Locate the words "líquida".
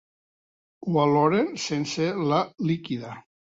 2.73-3.15